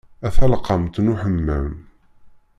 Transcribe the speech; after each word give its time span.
A 0.25 0.29
taleqqamt 0.35 0.95
n 0.99 1.11
uḥemmam. 1.13 1.69